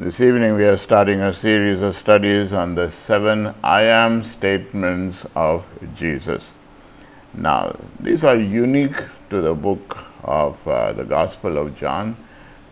[0.00, 5.26] This evening we are starting a series of studies on the seven I am statements
[5.34, 5.64] of
[5.96, 6.52] Jesus.
[7.34, 8.96] Now, these are unique
[9.30, 12.16] to the book of uh, the Gospel of John,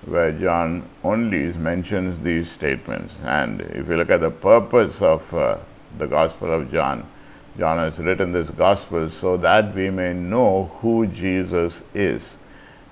[0.05, 3.13] where John only mentions these statements.
[3.25, 5.59] And if you look at the purpose of uh,
[5.99, 7.09] the Gospel of John,
[7.59, 12.23] John has written this Gospel so that we may know who Jesus is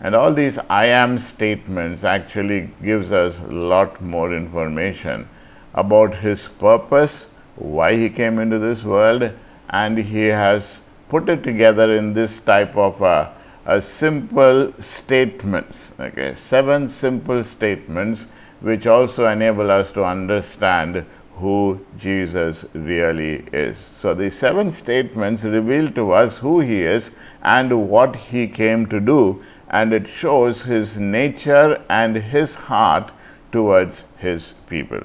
[0.05, 5.31] and all these I am statements actually gives us a lot more information
[5.73, 7.25] about his purpose,
[7.57, 9.31] why he came into this world,
[9.71, 10.67] and he has
[11.09, 15.79] put it together in this type of a, a simple statements.
[15.99, 18.27] Okay, seven simple statements
[18.61, 23.79] which also enable us to understand who Jesus really is.
[24.03, 27.11] So, the seven statements reveal to us who he is
[27.43, 33.11] and what he came to do and it shows his nature and his heart
[33.53, 35.01] towards his people.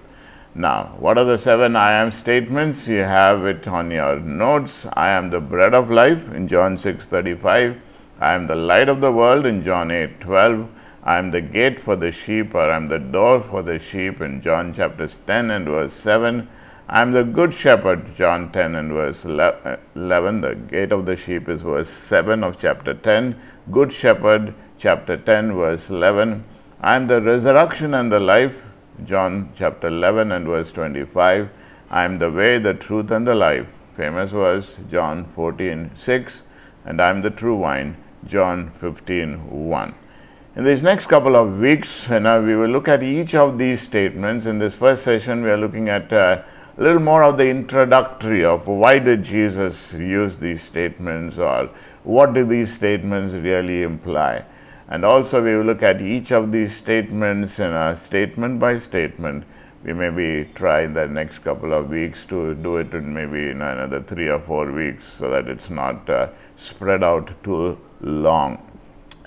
[0.56, 2.88] Now, what are the seven I am statements?
[2.88, 4.86] You have it on your notes.
[4.94, 7.78] I am the bread of life in John 6:35.
[8.20, 10.68] I am the light of the world in John 8:12.
[11.04, 14.22] I am the gate for the sheep, or I am the door for the sheep
[14.22, 16.48] in John chapters 10 and verse 7.
[16.90, 20.42] I am the good shepherd, John 10 and verse 11.
[20.42, 23.36] The gate of the sheep is verse 7 of chapter 10.
[23.72, 26.44] Good Shepherd, chapter 10, verse 11.
[26.82, 28.56] I am the resurrection and the life,
[29.06, 31.50] John chapter 11 and verse 25.
[31.92, 36.34] I am the way, the truth, and the life, famous verse, John 14, 6.
[36.86, 39.96] And I am the true wine, John 15, 1.
[40.56, 43.82] In these next couple of weeks, you know, we will look at each of these
[43.82, 44.48] statements.
[44.48, 46.42] In this first session, we are looking at uh,
[46.76, 51.70] a little more of the introductory of why did Jesus use these statements or
[52.10, 54.44] what do these statements really imply?
[54.88, 59.44] And also, we will look at each of these statements in a statement by statement.
[59.84, 64.02] We maybe try the next couple of weeks to do it in maybe in another
[64.02, 68.66] three or four weeks so that it's not uh, spread out too long.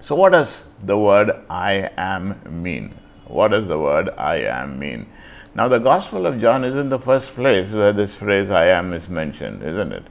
[0.03, 2.93] So, what does the word I am mean?
[3.29, 5.07] What does the word I am mean?
[5.55, 8.93] Now, the Gospel of John is in the first place where this phrase I am
[8.93, 10.05] is mentioned, isn't it?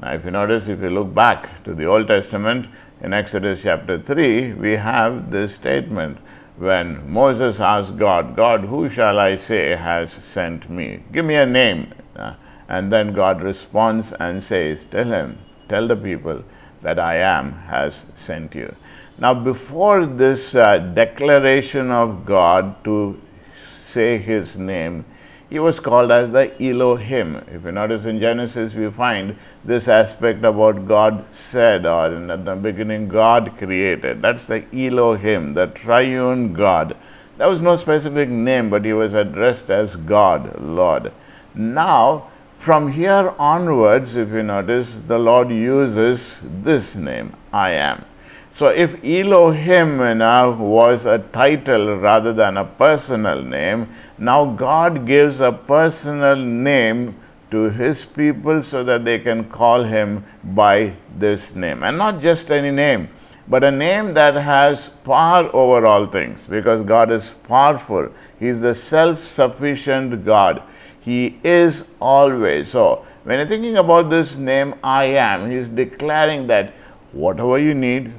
[0.00, 2.66] Now, if you notice, if you look back to the Old Testament,
[3.00, 6.18] in Exodus chapter 3, we have this statement
[6.56, 11.02] when Moses asked God, God, who shall I say has sent me?
[11.12, 11.92] Give me a name.
[12.16, 12.34] Uh,
[12.68, 15.38] and then God responds and says, Tell him,
[15.68, 16.42] tell the people
[16.82, 18.74] that I am has sent you.
[19.18, 23.20] Now, before this uh, declaration of God to
[23.92, 25.04] say his name,
[25.50, 27.42] he was called as the Elohim.
[27.48, 32.54] If you notice in Genesis, we find this aspect about God said, or in the
[32.54, 34.20] beginning, God created.
[34.20, 36.96] That's the Elohim, the triune God.
[37.38, 41.12] There was no specific name, but he was addressed as God, Lord.
[41.54, 48.04] Now, from here onwards, if you notice, the Lord uses this name, I am.
[48.58, 53.88] So if Elohim now was a title rather than a personal name,
[54.18, 57.14] now God gives a personal name
[57.52, 61.84] to his people so that they can call him by this name.
[61.84, 63.08] And not just any name,
[63.46, 68.08] but a name that has power over all things because God is powerful.
[68.40, 70.64] He is the self sufficient God.
[70.98, 72.72] He is always.
[72.72, 76.74] So, when you're thinking about this name, I am, He is declaring that
[77.12, 78.12] whatever you need,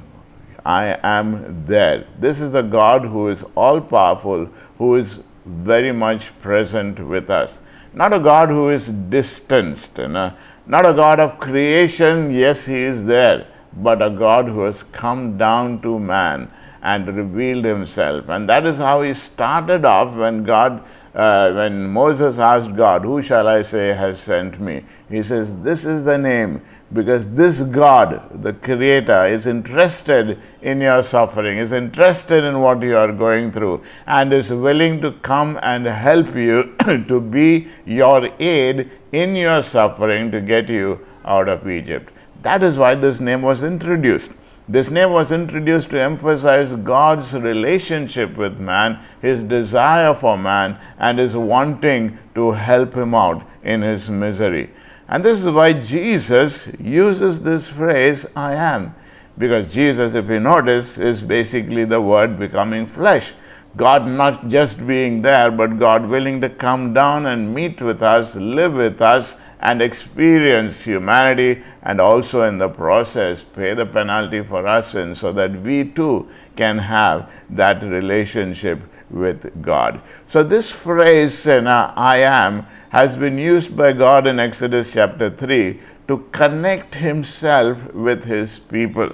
[0.66, 2.06] I am there.
[2.20, 7.58] This is the God who is all powerful, who is very much present with us.
[7.94, 10.34] Not a God who is distanced, you know?
[10.70, 13.47] not a God of creation, yes, He is there,
[13.78, 16.52] but a God who has come down to man
[16.84, 18.30] and revealed Himself.
[18.30, 20.84] And that is how He started off when God.
[21.16, 24.86] Uh, when Moses asked God, Who shall I say has sent me?
[25.09, 26.62] He says, This is the name
[26.92, 32.98] because this God, the Creator, is interested in your suffering, is interested in what you
[32.98, 36.76] are going through, and is willing to come and help you
[37.08, 42.12] to be your aid in your suffering to get you out of Egypt.
[42.41, 44.32] That is why this name was introduced.
[44.68, 51.18] This name was introduced to emphasize God's relationship with man, his desire for man, and
[51.18, 54.70] his wanting to help him out in his misery.
[55.09, 58.94] And this is why Jesus uses this phrase, I am.
[59.40, 63.34] Because Jesus, if you notice, is basically the Word becoming flesh.
[63.76, 68.35] God not just being there, but God willing to come down and meet with us,
[68.35, 74.66] live with us, and experience humanity, and also in the process pay the penalty for
[74.67, 78.79] our sins so that we too can have that relationship
[79.09, 80.02] with God.
[80.28, 85.80] So, this phrase, you I am, has been used by God in Exodus chapter 3
[86.08, 89.12] to connect himself with his people.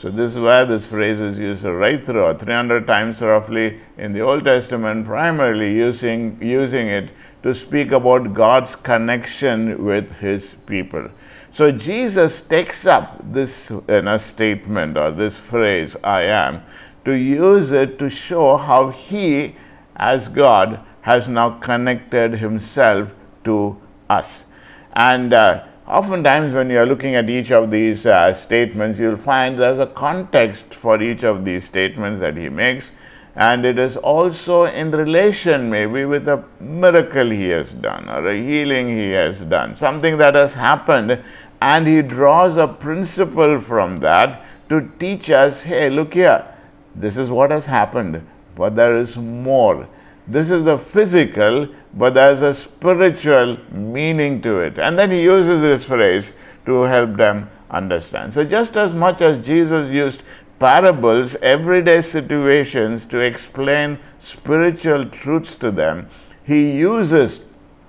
[0.00, 4.20] So, this is why this phrase is used right through 300 times roughly in the
[4.20, 7.10] Old Testament, primarily using, using it
[7.42, 11.08] to speak about God's connection with his people.
[11.50, 16.62] So, Jesus takes up this in a statement or this phrase, I am,
[17.06, 19.56] to use it to show how he,
[19.96, 23.08] as God, has now connected himself
[23.44, 23.76] to
[24.10, 24.42] us.
[24.94, 29.56] And uh, oftentimes, when you are looking at each of these uh, statements, you'll find
[29.56, 32.86] there's a context for each of these statements that he makes,
[33.36, 38.42] and it is also in relation, maybe, with a miracle he has done or a
[38.42, 41.22] healing he has done, something that has happened,
[41.62, 46.44] and he draws a principle from that to teach us hey, look here,
[46.96, 48.26] this is what has happened,
[48.56, 49.86] but there is more.
[50.28, 54.78] This is the physical, but there's a spiritual meaning to it.
[54.78, 56.32] And then he uses this phrase
[56.66, 58.34] to help them understand.
[58.34, 60.22] So, just as much as Jesus used
[60.58, 66.08] parables, everyday situations to explain spiritual truths to them,
[66.44, 67.40] he uses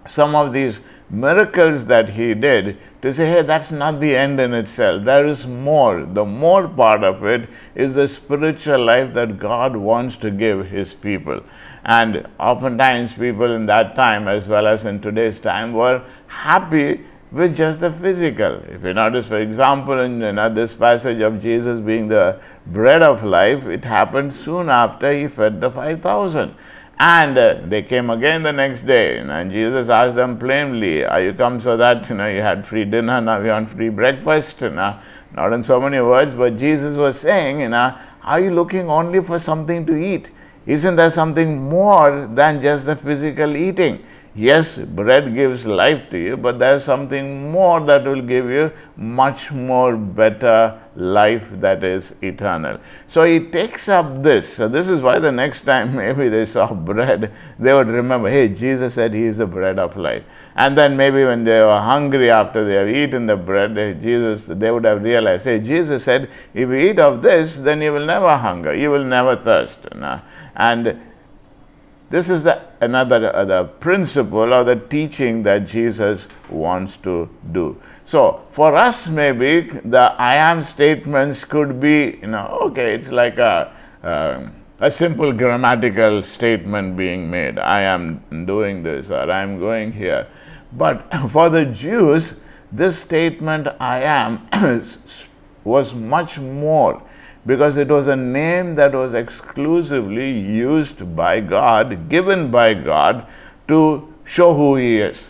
[0.08, 0.80] some of these
[1.10, 5.06] miracles that he did to say, hey, that's not the end in itself.
[5.06, 6.06] There is more.
[6.06, 10.94] The more part of it is the spiritual life that God wants to give his
[10.94, 11.42] people.
[11.88, 17.56] And oftentimes, people in that time, as well as in today's time, were happy with
[17.56, 18.62] just the physical.
[18.68, 23.04] If you notice, for example, in you know, this passage of Jesus being the bread
[23.04, 26.54] of life, it happened soon after he fed the 5,000.
[27.00, 31.06] And uh, they came again the next day, you know, and Jesus asked them plainly,
[31.06, 33.90] Are you come so that you know you had free dinner, now you want free
[33.90, 34.60] breakfast?
[34.62, 35.00] You know?
[35.36, 39.24] Not in so many words, but Jesus was saying, you know, Are you looking only
[39.24, 40.32] for something to eat?
[40.68, 44.04] Isn't there something more than just the physical eating?
[44.38, 49.52] Yes, bread gives life to you, but there's something more that will give you much
[49.52, 52.80] more better life that is eternal.
[53.08, 54.54] So he takes up this.
[54.54, 58.50] So this is why the next time maybe they saw bread, they would remember, hey,
[58.50, 60.24] Jesus said he is the bread of life.
[60.56, 64.44] And then maybe when they were hungry after they have eaten the bread, they, Jesus,
[64.48, 68.06] they would have realized, hey, Jesus said, if you eat of this, then you will
[68.06, 69.80] never hunger, you will never thirst.
[70.58, 71.00] And
[72.10, 77.80] this is the another uh, the principle or the teaching that Jesus wants to do.
[78.06, 83.38] So for us, maybe the I am statements could be, you know, okay, it's like
[83.38, 83.74] a
[84.04, 84.50] uh,
[84.80, 87.60] a simple grammatical statement being made.
[87.60, 90.28] I am doing this or I am going here.
[90.74, 92.34] But for the Jews,
[92.72, 94.48] this statement I am
[95.64, 97.02] was much more
[97.48, 103.26] because it was a name that was exclusively used by God, given by God
[103.70, 105.28] to show who He is.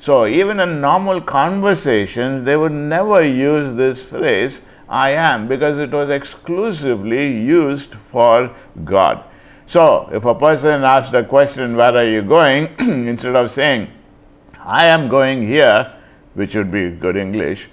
[0.00, 5.92] So, even in normal conversations, they would never use this phrase, I am, because it
[5.92, 9.22] was exclusively used for God.
[9.66, 12.74] So, if a person asked a question, Where are you going?
[12.78, 13.88] instead of saying,
[14.58, 15.94] I am going here,
[16.34, 17.68] which would be good English,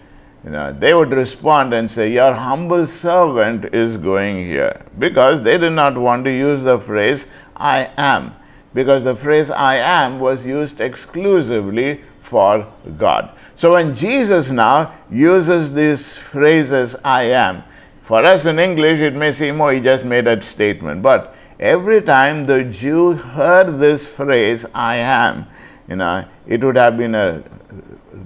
[0.48, 4.82] you know, they would respond and say, Your humble servant is going here.
[4.98, 7.26] Because they did not want to use the phrase,
[7.58, 8.34] I am.
[8.74, 12.66] Because the phrase I am was used exclusively for
[12.98, 13.32] God.
[13.58, 17.62] So when Jesus now uses these phrases, I am,
[18.06, 21.02] for us in English it may seem, oh, he just made a statement.
[21.02, 25.46] But every time the Jew heard this phrase, I am,
[25.90, 27.44] you know, it would have been a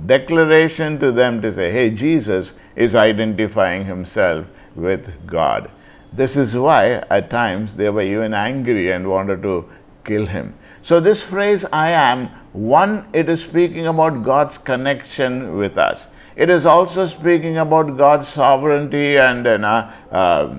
[0.06, 4.46] declaration to them to say, hey, Jesus is identifying himself
[4.76, 5.70] with God.
[6.14, 9.70] This is why at times they were even angry and wanted to
[10.04, 10.54] kill him.
[10.84, 16.08] So, this phrase, I am, one, it is speaking about God's connection with us.
[16.36, 20.56] It is also speaking about God's sovereignty and uh, uh,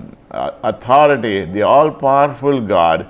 [0.63, 3.07] authority, the all powerful God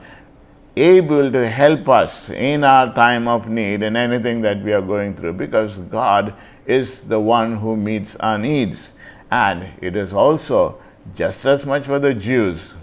[0.76, 5.16] able to help us in our time of need in anything that we are going
[5.16, 6.34] through because God
[6.66, 8.90] is the one who meets our needs.
[9.30, 10.82] And it is also
[11.16, 12.74] just as much for the Jews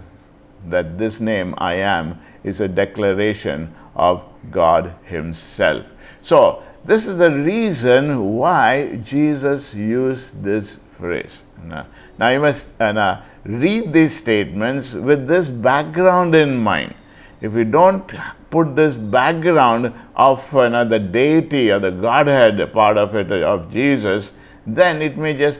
[0.67, 5.85] that this name I am is a declaration of God Himself.
[6.21, 11.41] So, this is the reason why Jesus used this phrase.
[11.63, 11.85] Now,
[12.17, 16.95] now you must uh, read these statements with this background in mind
[17.41, 18.11] if we don't
[18.51, 23.71] put this background of you know, the deity or the Godhead part of it, of
[23.71, 24.31] Jesus,
[24.67, 25.59] then it may just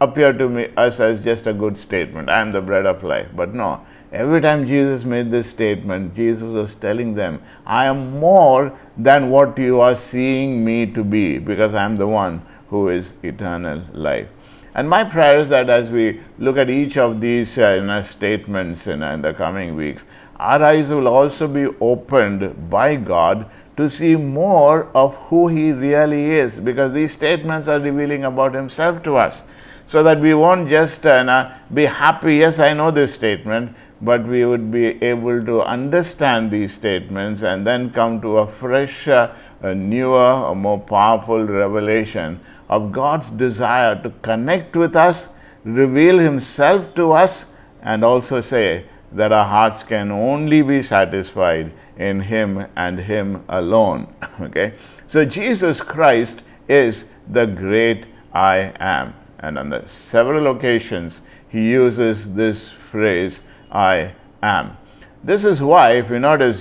[0.00, 2.30] appear to me us as just a good statement.
[2.30, 3.28] I am the bread of life.
[3.36, 8.78] But no, every time Jesus made this statement, Jesus was telling them, I am more
[8.96, 13.06] than what you are seeing me to be because I am the one who is
[13.22, 14.28] eternal life.
[14.74, 18.02] And my prayer is that as we look at each of these uh, you know,
[18.02, 20.02] statements in, in the coming weeks,
[20.38, 26.30] our eyes will also be opened by God to see more of who He really
[26.30, 29.42] is because these statements are revealing about Himself to us.
[29.86, 34.44] So that we won't just uh, be happy, yes, I know this statement, but we
[34.44, 39.74] would be able to understand these statements and then come to a fresh, uh, a
[39.74, 45.28] newer, a more powerful revelation of God's desire to connect with us,
[45.64, 47.44] reveal Himself to us,
[47.82, 54.12] and also say that our hearts can only be satisfied in Him and Him alone.
[54.40, 54.74] okay?
[55.06, 59.14] So Jesus Christ is the great I am.
[59.40, 64.12] And on several occasions, he uses this phrase, I
[64.42, 64.76] am.
[65.24, 66.60] This is why, if you notice,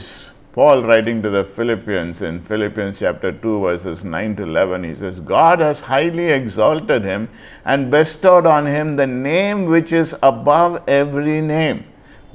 [0.53, 5.19] Paul writing to the Philippians in Philippians chapter 2, verses 9 to 11, he says,
[5.19, 7.29] God has highly exalted him
[7.65, 11.85] and bestowed on him the name which is above every name.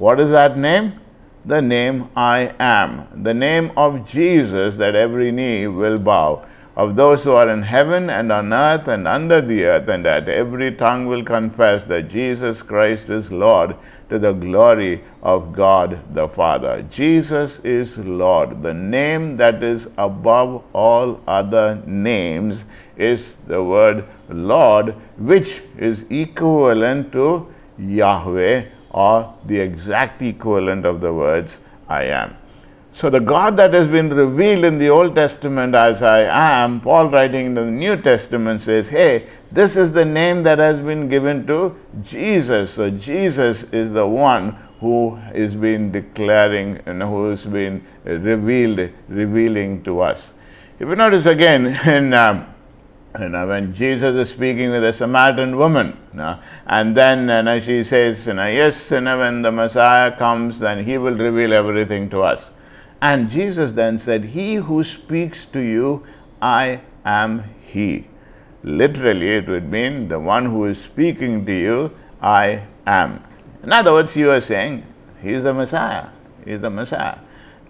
[0.03, 0.99] What is that name?
[1.45, 6.45] The name I am, the name of Jesus that every knee will bow
[6.77, 10.29] of those who are in heaven and on earth and under the earth, and that
[10.29, 13.77] every tongue will confess that Jesus Christ is Lord
[14.11, 16.83] to the glory of God the Father.
[16.91, 18.61] Jesus is Lord.
[18.61, 22.65] The name that is above all other names
[22.97, 27.47] is the word Lord, which is equivalent to
[27.79, 31.59] Yahweh or the exact equivalent of the words
[31.89, 32.37] I am.
[32.95, 36.25] So, the God that has been revealed in the Old Testament as I
[36.65, 40.79] am, Paul writing in the New Testament says, hey, this is the name that has
[40.79, 42.75] been given to Jesus.
[42.75, 49.83] So, Jesus is the one who is being declaring and who has been revealed, revealing
[49.85, 50.33] to us.
[50.79, 52.52] If you notice again in um,
[53.21, 57.43] you know, when Jesus is speaking with a Samaritan woman, you know, and then you
[57.43, 61.15] know, she says, you know, yes, you know, when the Messiah comes, then he will
[61.15, 62.43] reveal everything to us.
[63.03, 66.07] And Jesus then said, He who speaks to you,
[66.41, 68.07] I am He.
[68.63, 71.91] Literally, it would mean the one who is speaking to you,
[72.23, 73.23] I am.
[73.65, 74.87] In other words, you are saying,
[75.21, 76.11] He is the Messiah.
[76.45, 77.19] He is the Messiah.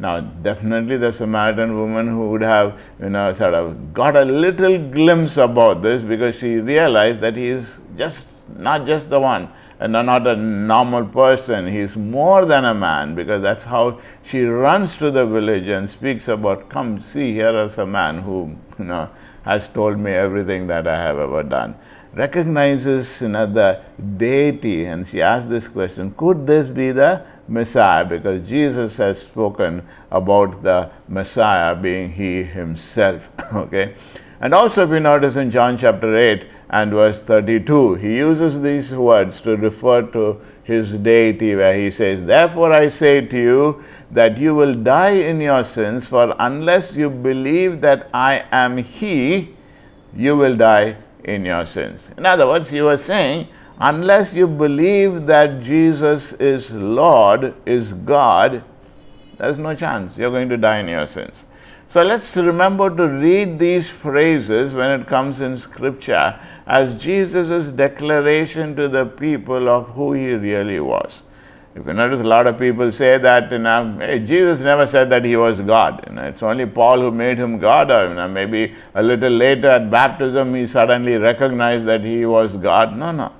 [0.02, 4.76] Now, definitely the Samaritan woman who would have, you know, sort of got a little
[4.90, 8.24] glimpse about this because she realized that he is just
[8.56, 11.72] not just the one and not a normal person.
[11.72, 16.26] He's more than a man because that's how she runs to the village and speaks
[16.26, 19.08] about, Come, see, here is a man who you know,
[19.44, 21.76] has told me everything that I have ever done.
[22.14, 23.80] Recognizes you know, the
[24.16, 28.04] deity, and she asks this question Could this be the Messiah?
[28.04, 33.22] Because Jesus has spoken about the Messiah being He Himself.
[33.54, 33.94] okay?
[34.40, 37.94] And also, if you notice in John chapter 8, and verse 32.
[37.96, 43.20] He uses these words to refer to his deity, where he says, Therefore I say
[43.20, 48.44] to you that you will die in your sins, for unless you believe that I
[48.52, 49.54] am He,
[50.16, 52.08] you will die in your sins.
[52.16, 53.48] In other words, he was saying,
[53.82, 58.62] unless you believe that Jesus is Lord, is God,
[59.38, 60.16] there's no chance.
[60.16, 61.44] You're going to die in your sins.
[61.88, 68.76] So let's remember to read these phrases when it comes in scripture as Jesus' declaration
[68.76, 71.12] to the people of who he really was.
[71.74, 75.10] If you notice, a lot of people say that you know, hey, Jesus never said
[75.10, 76.04] that he was God.
[76.06, 79.32] You know, it's only Paul who made him God, or you know, maybe a little
[79.32, 82.96] later at baptism he suddenly recognized that he was God.
[82.96, 83.32] No, no.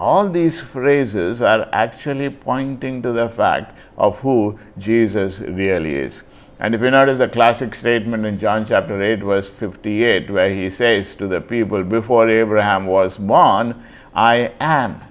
[0.00, 6.14] All these phrases are actually pointing to the fact of who Jesus really is.
[6.58, 10.70] And if you notice the classic statement in John chapter 8, verse 58, where he
[10.70, 15.02] says to the people, Before Abraham was born, I am.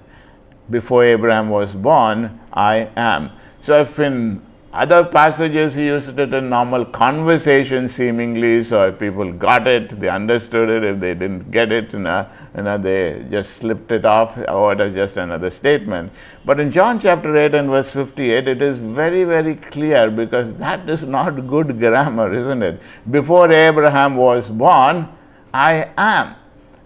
[0.72, 3.32] Before Abraham was born, I am.
[3.62, 4.42] So if in
[4.72, 8.64] other passages, he used it in normal conversation, seemingly.
[8.64, 10.84] So if people got it, they understood it.
[10.84, 14.74] If they didn't get it, you know, you know, they just slipped it off, or
[14.74, 16.12] it is just another statement.
[16.46, 20.88] But in John chapter 8 and verse 58, it is very, very clear because that
[20.88, 22.80] is not good grammar, isn't it?
[23.10, 25.10] Before Abraham was born,
[25.52, 26.36] I am.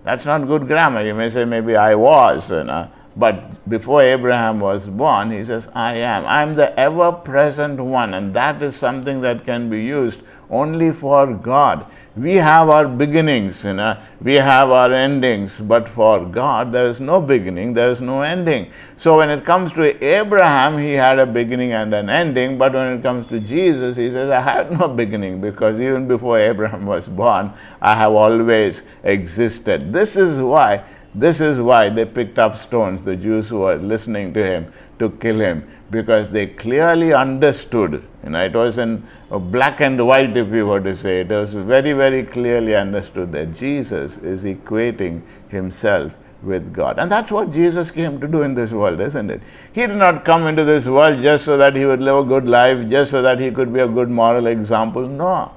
[0.06, 1.06] That's not good grammar.
[1.06, 5.68] You may say maybe I was, you know But before Abraham was born, he says,
[5.74, 6.26] I am.
[6.26, 8.14] I'm the ever present one.
[8.16, 11.86] And that is something that can be used only for God.
[12.16, 17.00] We have our beginnings, you know, we have our endings, but for God there is
[17.00, 18.72] no beginning, there is no ending.
[18.98, 23.00] So when it comes to Abraham, he had a beginning and an ending, but when
[23.00, 27.08] it comes to Jesus, he says, I had no beginning because even before Abraham was
[27.08, 27.52] born,
[27.82, 29.92] I have always existed.
[29.92, 34.34] This is why this is why they picked up stones, the Jews who were listening
[34.34, 38.04] to him, to kill him, because they clearly understood.
[38.24, 41.22] You know, it was in black and white, if we were to say.
[41.22, 46.98] It was very, very clearly understood that Jesus is equating himself with God.
[46.98, 49.42] And that's what Jesus came to do in this world, isn't it?
[49.72, 52.48] He did not come into this world just so that he would live a good
[52.48, 55.08] life, just so that he could be a good moral example.
[55.08, 55.52] No.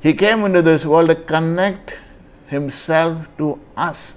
[0.00, 1.94] He came into this world to connect
[2.46, 4.14] himself to us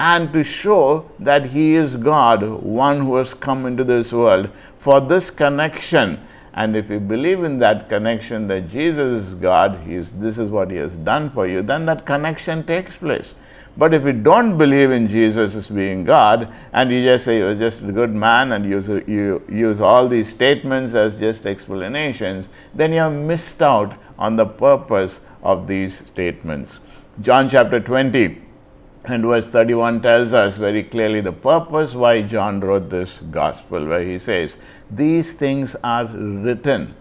[0.00, 4.98] and to show that He is God, one who has come into this world for
[4.98, 6.18] this connection.
[6.54, 10.70] And if you believe in that connection that Jesus is God, is, this is what
[10.70, 13.34] He has done for you, then that connection takes place.
[13.76, 17.54] But if you don't believe in Jesus as being God, and you just say you're
[17.54, 23.00] just a good man and you use all these statements as just explanations, then you
[23.00, 26.78] have missed out on the purpose of these statements.
[27.20, 28.46] John chapter 20
[29.04, 34.04] and verse 31 tells us very clearly the purpose why John wrote this gospel, where
[34.04, 34.56] he says,
[34.90, 36.94] These things are written.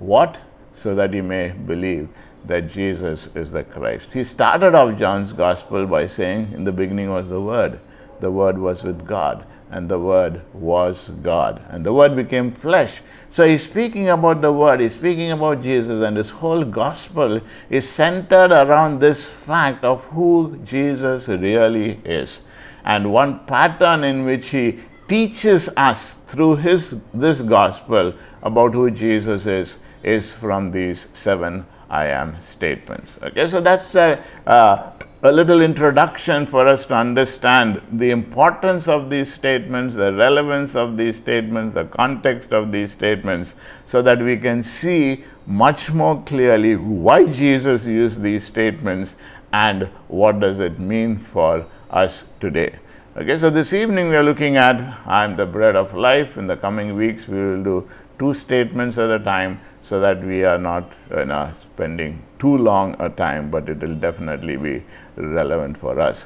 [0.00, 0.36] What?
[0.76, 2.08] So that you may believe
[2.46, 4.08] that Jesus is the Christ.
[4.12, 7.78] He started off John's gospel by saying, In the beginning was the Word,
[8.20, 13.00] the Word was with God, and the Word was God, and the Word became flesh.
[13.32, 17.40] So he's speaking about the Word, he's speaking about Jesus, and his whole gospel
[17.70, 22.38] is centered around this fact of who Jesus really is.
[22.84, 24.78] And one pattern in which he
[25.08, 28.14] teaches us through his this gospel
[28.44, 33.12] about who Jesus is is from these seven I am statements.
[33.22, 34.90] Okay, so that's a, uh,
[35.22, 40.96] a little introduction for us to understand the importance of these statements, the relevance of
[40.96, 43.54] these statements, the context of these statements,
[43.86, 49.14] so that we can see much more clearly why Jesus used these statements
[49.52, 52.74] and what does it mean for us today.
[53.16, 54.74] Okay, so this evening we are looking at
[55.06, 56.36] I am the bread of life.
[56.36, 60.44] In the coming weeks, we will do two statements at a time so that we
[60.44, 64.82] are not you know, spending too long a time, but it will definitely be
[65.16, 66.24] relevant for us.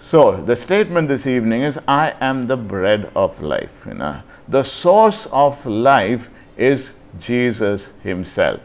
[0.00, 4.16] So the statement this evening is, "I am the bread of life." You know,
[4.48, 8.60] the source of life is Jesus Himself.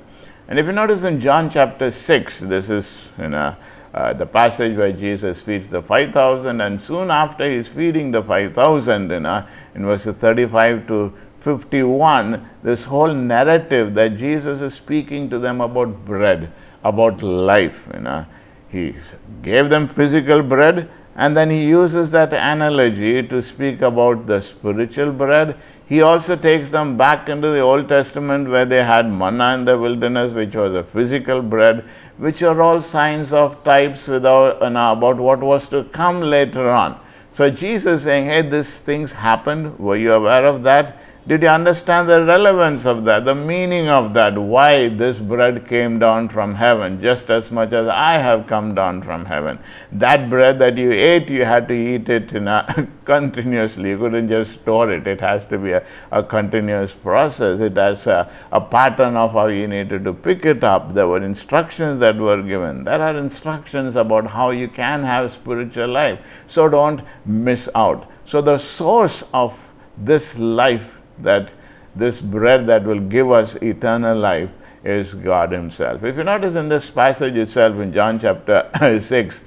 [0.48, 3.56] And if you notice in John chapter six, this is you know.
[3.92, 9.10] Uh, the passage where Jesus feeds the 5,000, and soon after he's feeding the 5,000,
[9.10, 15.40] you know, in verses 35 to 51, this whole narrative that Jesus is speaking to
[15.40, 16.52] them about bread,
[16.84, 17.78] about life.
[17.94, 18.26] You know,
[18.70, 18.96] he
[19.42, 25.12] gave them physical bread, and then he uses that analogy to speak about the spiritual
[25.12, 25.58] bread.
[25.88, 29.78] He also takes them back into the Old Testament where they had manna in the
[29.78, 31.84] wilderness, which was a physical bread,
[32.18, 36.70] which are all signs of types without, you know, about what was to come later
[36.70, 37.00] on.
[37.34, 39.80] So Jesus saying, Hey, these things happened.
[39.80, 40.98] Were you aware of that?
[41.30, 46.00] Did you understand the relevance of that, the meaning of that, why this bread came
[46.00, 49.60] down from heaven, just as much as I have come down from heaven?
[49.92, 53.90] That bread that you ate, you had to eat it a continuously.
[53.90, 55.06] You couldn't just store it.
[55.06, 57.60] It has to be a, a continuous process.
[57.60, 60.96] It has a, a pattern of how you needed to pick it up.
[60.96, 62.86] There were instructions that were given.
[62.86, 66.20] There are instructions about how you can have spiritual life.
[66.48, 68.10] So don't miss out.
[68.26, 69.54] So the source of
[69.96, 70.88] this life
[71.24, 71.52] that
[71.96, 74.50] this bread that will give us eternal life
[74.84, 76.04] is God Himself.
[76.04, 78.70] If you notice in this passage itself in John chapter
[79.06, 79.40] 6,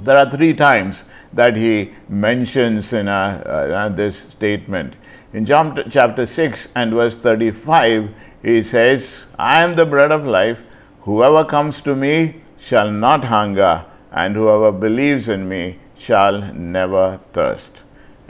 [0.00, 4.94] there are three times that He mentions in a, uh, this statement.
[5.32, 8.10] In John chapter 6 and verse 35,
[8.42, 10.58] He says, I am the bread of life.
[11.02, 17.70] Whoever comes to me shall not hunger, and whoever believes in me shall never thirst.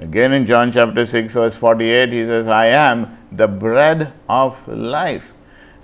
[0.03, 5.23] Again in John chapter 6, verse 48, he says, I am the bread of life.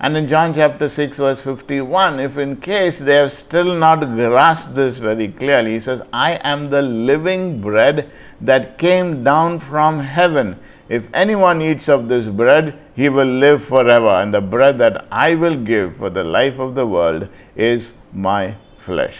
[0.01, 4.75] And in John chapter 6, verse 51, if in case they have still not grasped
[4.75, 10.59] this very clearly, he says, I am the living bread that came down from heaven.
[10.89, 14.21] If anyone eats of this bread, he will live forever.
[14.21, 18.57] And the bread that I will give for the life of the world is my
[18.85, 19.17] flesh.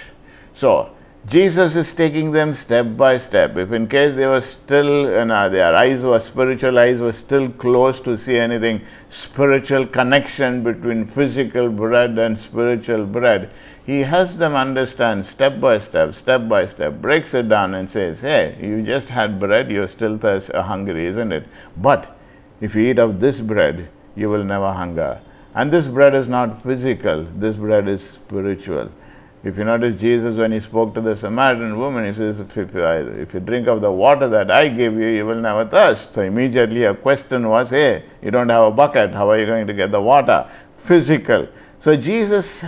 [0.55, 0.91] So,
[1.29, 3.57] Jesus is taking them step by step.
[3.59, 7.51] If in case they were still, you know, their eyes were spiritual eyes were still
[7.51, 13.51] closed to see anything spiritual connection between physical bread and spiritual bread,
[13.85, 18.21] he helps them understand step by step, step by step, breaks it down and says,
[18.21, 21.47] Hey, you just had bread, you're still thirst, uh, hungry, isn't it?
[21.77, 22.17] But
[22.63, 25.21] if you eat of this bread, you will never hunger.
[25.55, 28.91] And this bread is not physical, this bread is spiritual.
[29.45, 32.75] If you notice Jesus, when he spoke to the Samaritan woman, he says, if, if,
[32.75, 36.13] if you drink of the water that I give you, you will never thirst.
[36.13, 39.67] So immediately a question was, hey, you don't have a bucket, how are you going
[39.69, 40.51] to get the water?
[40.85, 41.47] Physical.
[41.81, 42.65] So Jesus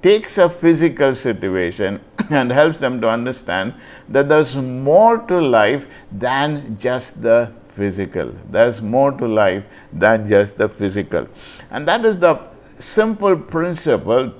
[0.00, 3.74] takes a physical situation and helps them to understand
[4.08, 8.34] that there's more to life than just the physical.
[8.50, 11.28] There's more to life than just the physical.
[11.70, 12.40] And that is the
[12.78, 14.32] simple principle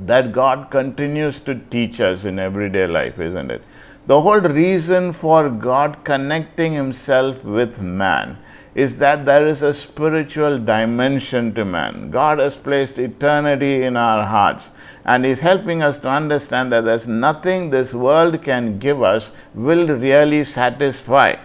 [0.00, 3.62] that God continues to teach us in everyday life, isn't it?
[4.06, 8.38] The whole reason for God connecting Himself with man
[8.74, 12.10] is that there is a spiritual dimension to man.
[12.10, 14.70] God has placed eternity in our hearts
[15.04, 19.86] and is helping us to understand that there's nothing this world can give us will
[19.86, 21.36] really satisfy.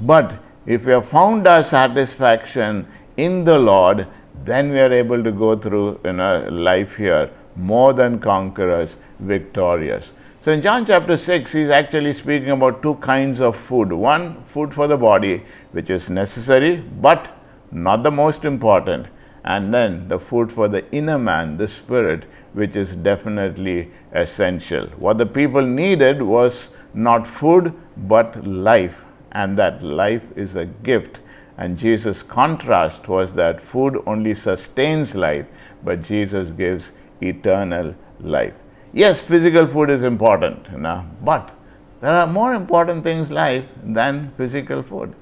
[0.00, 0.32] But
[0.66, 2.86] if we have found our satisfaction
[3.18, 4.06] in the Lord,
[4.44, 7.30] then we are able to go through you know, life here
[7.60, 10.06] more than conquerors, victorious.
[10.42, 13.92] So in John chapter 6, he's actually speaking about two kinds of food.
[13.92, 15.42] One, food for the body,
[15.72, 17.36] which is necessary but
[17.70, 19.06] not the most important.
[19.44, 24.86] And then the food for the inner man, the spirit, which is definitely essential.
[24.98, 28.96] What the people needed was not food but life,
[29.32, 31.18] and that life is a gift.
[31.58, 35.46] And Jesus' contrast was that food only sustains life,
[35.84, 38.54] but Jesus gives eternal life.
[38.92, 41.50] Yes, physical food is important, know, but
[42.00, 45.14] there are more important things life than physical food.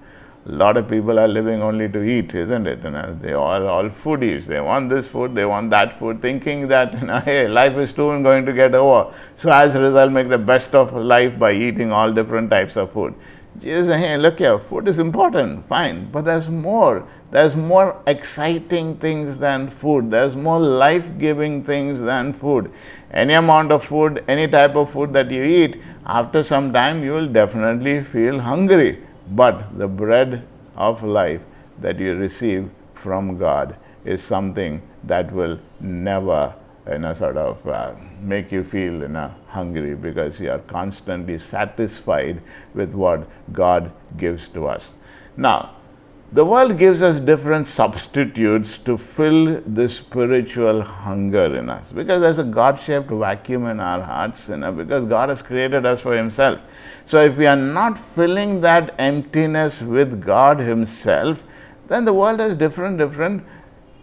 [0.46, 2.82] A lot of people are living only to eat, isn't it?
[2.82, 4.46] Know, they are all foodies.
[4.46, 8.22] They want this food, they want that food, thinking that you hey, life is soon
[8.22, 9.12] going to get over.
[9.36, 12.92] So as a result, make the best of life by eating all different types of
[12.92, 13.14] food.
[13.60, 17.06] Jesus hey, look here, food is important, fine, but there's more.
[17.30, 20.10] There's more exciting things than food.
[20.10, 22.70] There's more life giving things than food.
[23.10, 27.12] Any amount of food, any type of food that you eat, after some time you
[27.12, 29.02] will definitely feel hungry.
[29.32, 31.42] But the bread of life
[31.80, 36.54] that you receive from God is something that will never
[36.92, 41.38] you know, sort of uh, make you feel you know, hungry because you are constantly
[41.38, 42.40] satisfied
[42.74, 44.88] with what God gives to us.
[45.36, 45.76] Now,
[46.30, 52.38] the world gives us different substitutes to fill the spiritual hunger in us because there's
[52.38, 56.14] a God shaped vacuum in our hearts, you know, because God has created us for
[56.14, 56.60] Himself.
[57.06, 61.42] So, if we are not filling that emptiness with God Himself,
[61.88, 63.42] then the world has different, different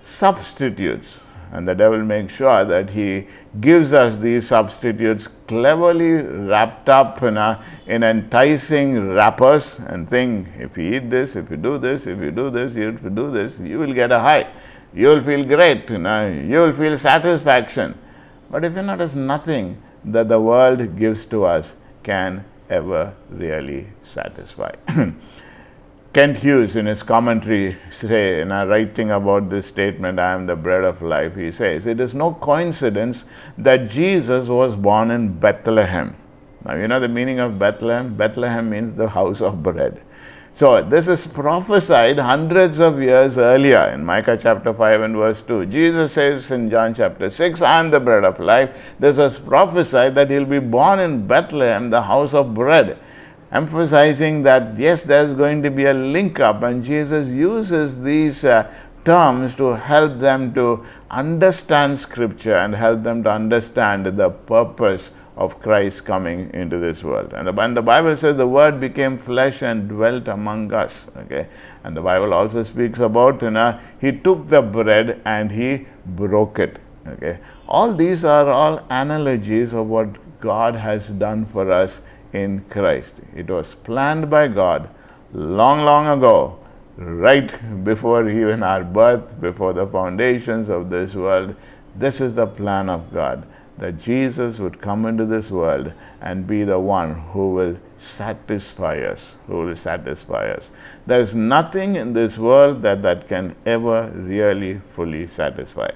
[0.04, 1.19] substitutes.
[1.51, 3.27] And the devil makes sure that he
[3.62, 10.77] gives us these substitutes cleverly wrapped up in, a, in enticing wrappers and think if
[10.77, 13.58] you eat this, if you do this, if you do this, if you do this,
[13.60, 14.51] you will get a high.
[14.93, 17.97] You will feel great, you, know, you will feel satisfaction.
[18.49, 24.71] But if you notice, nothing that the world gives to us can ever really satisfy.
[26.15, 30.86] Kent Hughes, in his commentary, say, in writing about this statement, I am the bread
[30.86, 33.25] of life, he says, it is no coincidence
[33.58, 36.15] that Jesus was born in Bethlehem.
[36.63, 38.15] Now, you know the meaning of Bethlehem?
[38.15, 40.01] Bethlehem means the house of bread.
[40.54, 45.65] So, this is prophesied hundreds of years earlier in Micah chapter 5 and verse 2.
[45.65, 48.69] Jesus says in John chapter 6, I am the bread of life.
[49.01, 53.01] This is prophesied that he'll be born in Bethlehem, the house of bread
[53.51, 58.71] emphasizing that yes, there's going to be a link up, and Jesus uses these uh,
[59.05, 65.60] terms to help them to understand Scripture and help them to understand the purpose of
[65.60, 67.34] Christ coming into this world.
[67.34, 71.08] And the, and the, Bible says the Word became flesh and dwelt among us.
[71.17, 71.47] Okay,
[71.84, 76.60] and the Bible also speaks about you know He took the bread and He broke
[76.60, 76.79] it.
[77.08, 80.08] Okay, all these are all analogies of what
[80.39, 81.99] God has done for us
[82.36, 83.13] in Christ.
[83.36, 84.89] It was planned by God
[85.34, 86.60] long, long ago,
[86.98, 91.56] right before even our birth, before the foundations of this world.
[91.95, 96.63] This is the plan of God that Jesus would come into this world and be
[96.63, 100.69] the one who will satisfy us, who will satisfy us.
[101.08, 105.91] There is nothing in this world that, that can ever really fully satisfy.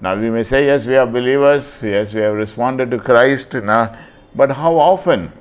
[0.00, 3.98] Now we may say, yes, we are believers, yes, we have responded to Christ, now,
[4.34, 5.32] but how often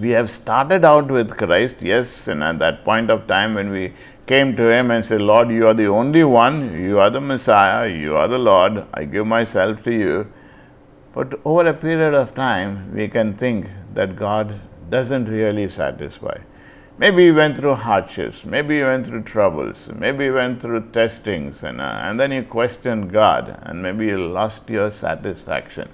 [0.00, 3.92] we have started out with Christ, yes, and at that point of time when we
[4.26, 7.88] came to Him and said, Lord, you are the only one, you are the Messiah,
[7.88, 10.26] you are the Lord, I give myself to you.
[11.14, 16.38] But over a period of time, we can think that God doesn't really satisfy.
[16.98, 21.62] Maybe you went through hardships, maybe you went through troubles, maybe you went through testings,
[21.62, 25.88] and, uh, and then you questioned God, and maybe you lost your satisfaction.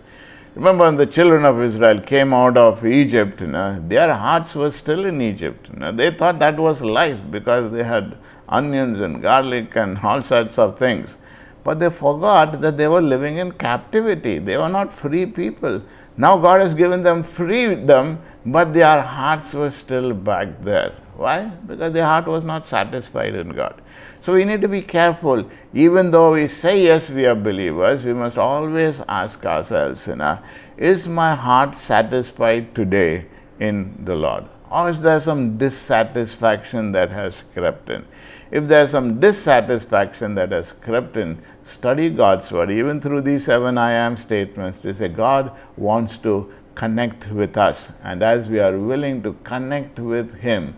[0.55, 4.71] Remember, when the children of Israel came out of Egypt, you know, their hearts were
[4.71, 5.69] still in Egypt.
[5.73, 10.23] You know, they thought that was life because they had onions and garlic and all
[10.23, 11.17] sorts of things.
[11.65, 14.39] But they forgot that they were living in captivity.
[14.39, 15.81] They were not free people.
[16.19, 20.95] Now God has given them freedom, but their hearts were still back there.
[21.17, 21.47] Why?
[21.67, 23.82] Because their heart was not satisfied in God.
[24.25, 25.51] So we need to be careful.
[25.75, 30.39] Even though we say yes, we are believers, we must always ask ourselves, you know,
[30.77, 33.27] is my heart satisfied today
[33.59, 34.45] in the Lord?
[34.71, 38.05] Or is there some dissatisfaction that has crept in?
[38.53, 43.77] If there's some dissatisfaction that has crept in, study God's word, even through these seven
[43.77, 47.89] I am statements, to say God wants to connect with us.
[48.03, 50.77] And as we are willing to connect with Him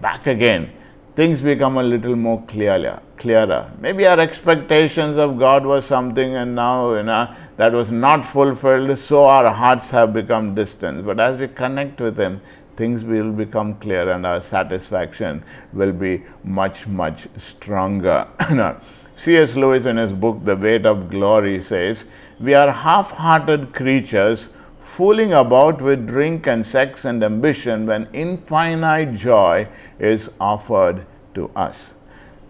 [0.00, 0.70] back again,
[1.16, 3.00] things become a little more clearer.
[3.16, 3.72] Clearer.
[3.80, 8.98] Maybe our expectations of God was something, and now you know that was not fulfilled.
[8.98, 11.06] So our hearts have become distant.
[11.06, 12.40] But as we connect with Him,
[12.76, 18.28] things will become clear, and our satisfaction will be much, much stronger.
[19.16, 19.54] C.S.
[19.54, 22.04] Lewis, in his book *The Weight of Glory*, says,
[22.38, 24.50] "We are half-hearted creatures."
[24.96, 31.04] Fooling about with drink and sex and ambition when infinite joy is offered
[31.34, 31.92] to us.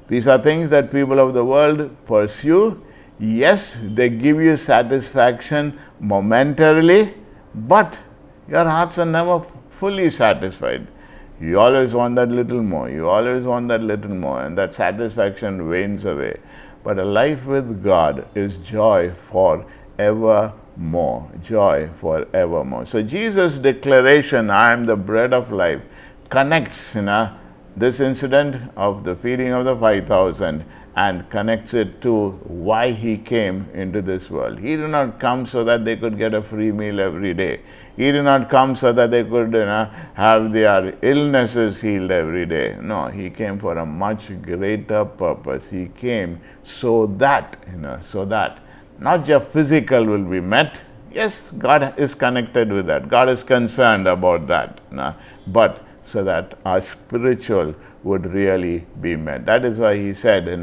[0.09, 2.81] These are things that people of the world pursue.
[3.19, 7.15] Yes, they give you satisfaction momentarily,
[7.55, 7.99] but
[8.49, 10.87] your hearts are never fully satisfied.
[11.41, 12.89] You always want that little more.
[12.89, 16.39] You always want that little more, and that satisfaction wanes away.
[16.85, 19.13] But a life with God is joy
[20.77, 21.31] forevermore.
[21.43, 22.87] Joy forevermore.
[22.87, 25.83] So Jesus' declaration, I am the bread of life,
[26.31, 27.31] connects you know,
[27.77, 30.65] this incident of the feeding of the 5,000
[30.97, 34.59] and connects it to why he came into this world.
[34.59, 37.61] He did not come so that they could get a free meal every day.
[37.97, 42.47] He did not come so that they could you know, have their illnesses healed every
[42.47, 42.79] day.
[42.81, 45.65] No, he came for a much greater purpose.
[45.69, 48.61] He came so that, you know, so that
[48.99, 50.81] not just physical will be met.
[51.13, 53.09] Yes, God is connected with that.
[53.09, 54.81] God is concerned about that.
[54.93, 55.15] Know,
[55.47, 59.45] but so that our spiritual would really be met.
[59.47, 60.57] That is why he said, you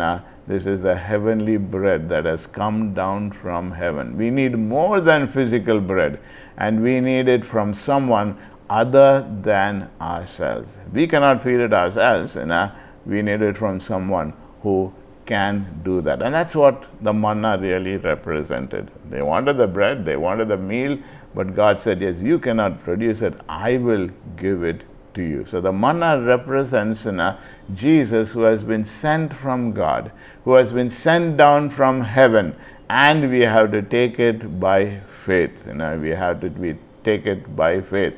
[0.45, 4.17] this is the heavenly bread that has come down from heaven.
[4.17, 6.19] We need more than physical bread,
[6.57, 8.37] and we need it from someone
[8.69, 10.67] other than ourselves.
[10.93, 12.71] We cannot feed it ourselves, you know,
[13.05, 14.93] we need it from someone who
[15.25, 16.21] can do that.
[16.21, 18.91] And that's what the manna really represented.
[19.09, 20.97] They wanted the bread, they wanted the meal,
[21.35, 24.83] but God said, Yes, you cannot produce it, I will give it
[25.15, 25.45] to you.
[25.49, 27.37] So the manna represents you
[27.73, 30.11] Jesus who has been sent from God,
[30.43, 32.55] who has been sent down from heaven,
[32.89, 35.51] and we have to take it by faith.
[35.67, 38.15] You know, we have to we take it by faith.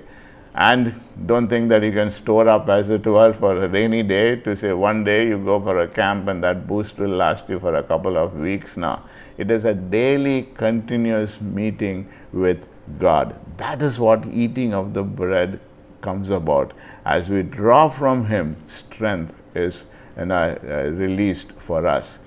[0.55, 4.35] And don't think that you can store up, as it were, for a rainy day
[4.35, 7.59] to say one day you go for a camp and that boost will last you
[7.59, 9.03] for a couple of weeks now.
[9.37, 12.67] It is a daily, continuous meeting with
[12.99, 13.39] God.
[13.57, 15.59] That is what eating of the bread
[16.01, 16.73] comes about.
[17.05, 19.85] As we draw from Him, strength is
[20.17, 20.57] uh, uh,
[20.93, 22.17] released for us.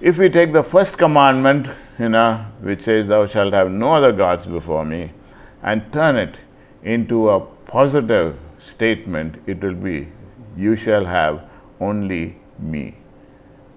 [0.00, 4.12] If we take the first commandment, you know, which says, Thou shalt have no other
[4.12, 5.12] gods before me,
[5.62, 6.36] and turn it
[6.82, 10.06] into a positive statement, it will be,
[10.58, 11.42] You shall have
[11.80, 12.94] only me.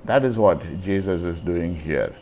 [0.04, 2.14] That is what Jesus is doing here.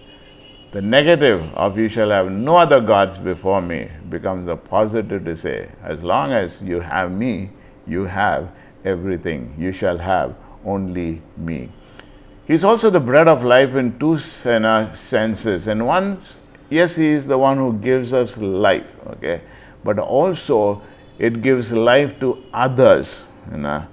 [0.71, 5.35] The negative of you shall have no other gods before me becomes a positive to
[5.35, 7.49] say, as long as you have me,
[7.87, 8.49] you have
[8.85, 9.55] everything.
[9.57, 11.71] You shall have only me.
[12.45, 15.67] He's also the bread of life in two senses.
[15.67, 16.21] And one,
[16.69, 19.41] yes, he is the one who gives us life, okay?
[19.83, 20.81] But also
[21.19, 23.25] it gives life to others.
[23.51, 23.87] You know.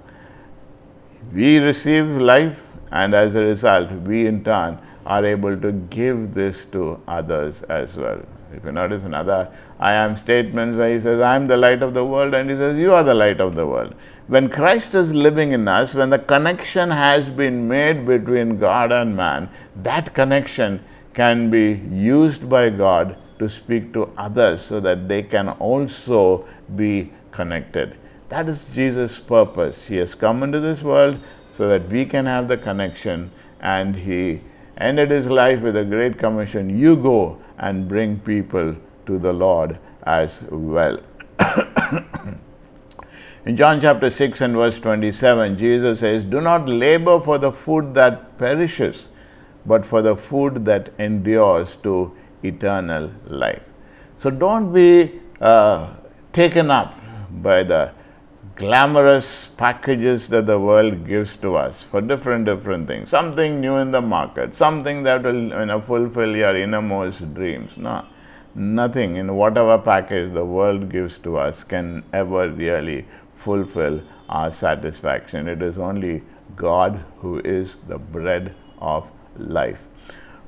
[1.33, 2.57] We receive life,
[2.91, 7.95] and as a result, we in turn are able to give this to others as
[7.95, 8.21] well.
[8.53, 9.49] If you notice another
[9.81, 12.55] I am statements where he says, I am the light of the world, and he
[12.55, 13.95] says, You are the light of the world.
[14.27, 19.15] When Christ is living in us, when the connection has been made between God and
[19.15, 20.83] man, that connection
[21.15, 27.11] can be used by God to speak to others so that they can also be
[27.31, 27.97] connected.
[28.29, 29.81] That is Jesus' purpose.
[29.83, 31.19] He has come into this world
[31.57, 34.41] so that we can have the connection, and He
[34.77, 38.75] ended His life with a great commission you go and bring people
[39.07, 40.99] to the Lord as well.
[43.45, 47.95] In John chapter 6 and verse 27, Jesus says, Do not labor for the food
[47.95, 49.07] that perishes,
[49.65, 52.11] but for the food that endures to
[52.43, 53.61] eternal life.
[54.19, 55.93] So don't be uh,
[56.33, 56.93] taken up
[57.41, 57.91] by the
[58.55, 63.09] glamorous packages that the world gives to us for different different things.
[63.09, 67.71] Something new in the market something that will you know, fulfill your innermost dreams.
[67.77, 68.05] No
[68.53, 73.05] nothing in whatever package the world gives to us can ever really
[73.37, 75.47] fulfill our satisfaction.
[75.47, 76.21] It is only
[76.55, 79.79] god who is the bread of life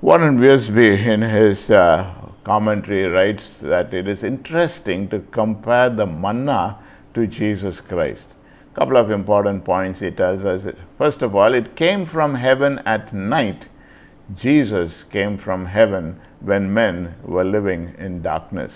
[0.04, 2.14] warren wiersbe in his uh,
[2.44, 6.78] commentary writes that it is interesting to compare the manna
[7.14, 8.26] to Jesus Christ.
[8.74, 10.66] A couple of important points he tells us.
[10.98, 13.66] First of all, it came from heaven at night.
[14.36, 18.74] Jesus came from heaven when men were living in darkness.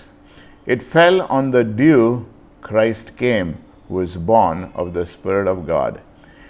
[0.64, 2.26] It fell on the dew.
[2.62, 6.00] Christ came, who was born of the Spirit of God.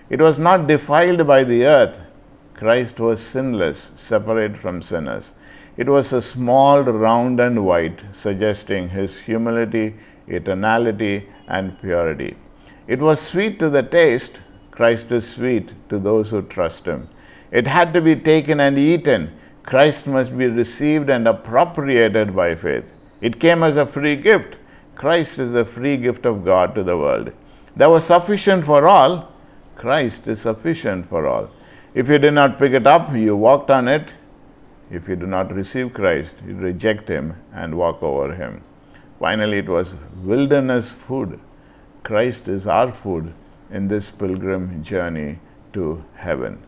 [0.08, 1.98] It was not defiled by the earth.
[2.59, 5.27] Christ was sinless, separate from sinners.
[5.77, 9.94] It was a small, round, and white, suggesting his humility,
[10.29, 12.37] eternality, and purity.
[12.88, 14.33] It was sweet to the taste.
[14.73, 17.09] Christ is sweet to those who trust him.
[17.53, 19.31] It had to be taken and eaten.
[19.62, 22.92] Christ must be received and appropriated by faith.
[23.21, 24.57] It came as a free gift.
[24.97, 27.31] Christ is the free gift of God to the world.
[27.77, 29.33] That was sufficient for all.
[29.77, 31.51] Christ is sufficient for all.
[31.98, 34.12] If you did not pick it up, you walked on it,
[34.88, 38.62] if you do not receive Christ, you reject Him and walk over Him.
[39.18, 41.40] Finally, it was wilderness food.
[42.04, 43.34] Christ is our food
[43.72, 45.40] in this pilgrim journey
[45.72, 46.62] to heaven.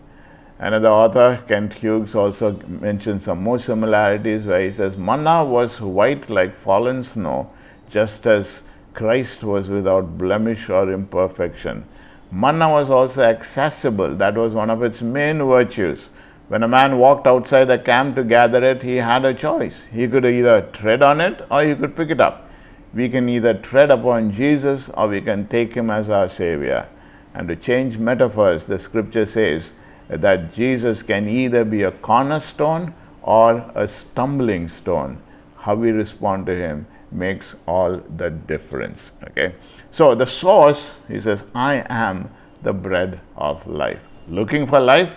[0.58, 6.28] Another author, Kent Hughes, also mentions some more similarities where he says, Manna was white
[6.28, 7.48] like fallen snow,
[7.88, 8.64] just as
[8.94, 11.84] Christ was without blemish or imperfection.
[12.32, 16.08] Manna was also accessible, that was one of its main virtues.
[16.46, 19.74] When a man walked outside the camp to gather it, he had a choice.
[19.92, 22.48] He could either tread on it or he could pick it up.
[22.94, 26.88] We can either tread upon Jesus or we can take him as our Savior.
[27.34, 29.72] And to change metaphors, the scripture says
[30.08, 35.20] that Jesus can either be a cornerstone or a stumbling stone.
[35.56, 38.98] How we respond to him makes all the difference.
[39.30, 39.54] Okay?
[39.92, 42.30] So the source, he says, I am
[42.62, 44.00] the bread of life.
[44.28, 45.12] Looking for life?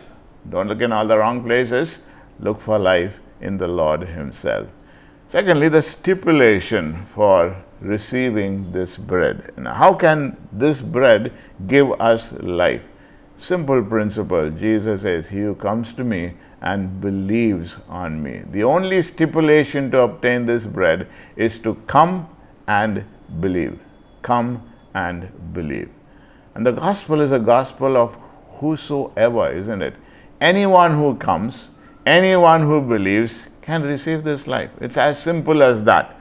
[0.50, 2.00] Don't look in all the wrong places.
[2.40, 4.68] Look for life in the Lord Himself.
[5.30, 9.52] Secondly, the stipulation for receiving this bread.
[9.58, 11.34] Now, how can this bread
[11.68, 12.82] give us life?
[13.38, 14.50] Simple principle.
[14.50, 18.42] Jesus says, He who comes to me and believes on me.
[18.52, 22.30] The only stipulation to obtain this bread is to come
[22.68, 23.04] and
[23.40, 23.80] believe.
[24.24, 25.90] Come and believe.
[26.56, 28.16] And the gospel is a gospel of
[28.60, 29.94] whosoever, isn't it?
[30.44, 31.68] anyone who comes,
[32.06, 34.70] anyone who believes can receive this life.
[34.82, 36.20] It's as simple as that.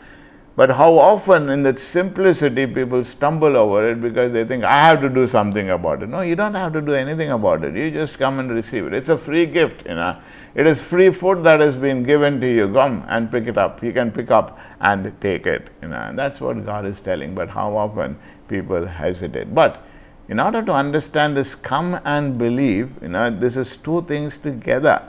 [0.54, 5.00] But how often in that simplicity people stumble over it because they think, I have
[5.00, 6.08] to do something about it.
[6.08, 7.74] No, you don't have to do anything about it.
[7.74, 8.92] You just come and receive it.
[8.92, 10.20] It's a free gift, you know.
[10.54, 12.72] It is free food that has been given to you.
[12.72, 13.82] Come and pick it up.
[13.82, 15.70] You can pick up and take it.
[15.80, 15.96] You know.
[15.96, 17.34] And that's what God is telling.
[17.34, 19.54] But how often people hesitate.
[19.54, 19.82] But
[20.28, 25.02] in order to understand this come and believe, you know, this is two things together.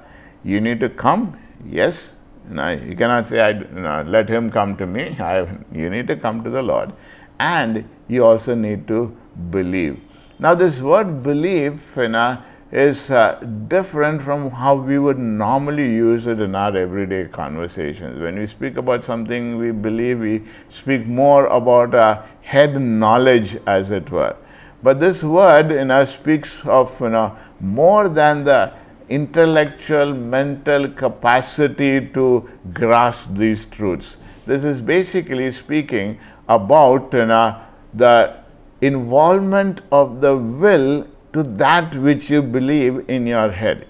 [0.44, 2.12] You need to come, yes.
[2.50, 5.16] You, know, you cannot say, I, you know, let him come to me.
[5.20, 6.94] I, you need to come to the Lord.
[7.40, 9.16] And you also need to
[9.50, 10.00] believe.
[10.40, 12.42] Now, this word believe, you know,
[12.74, 18.20] is uh, different from how we would normally use it in our everyday conversations.
[18.20, 23.92] When we speak about something we believe, we speak more about uh, head knowledge, as
[23.92, 24.36] it were.
[24.82, 28.74] But this word you know, speaks of you know, more than the
[29.08, 34.16] intellectual, mental capacity to grasp these truths.
[34.48, 37.62] This is basically speaking about you know,
[37.94, 38.36] the
[38.82, 43.88] involvement of the will to that which you believe in your head.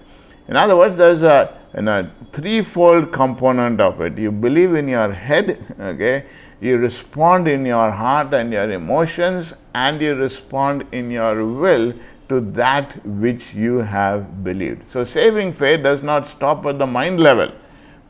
[0.48, 4.18] In other words, there's a, know, threefold component of it.
[4.18, 6.26] You believe in your head, okay,
[6.60, 11.92] you respond in your heart and your emotions, and you respond in your will
[12.28, 14.90] to that which you have believed.
[14.90, 17.52] So, saving faith does not stop at the mind level,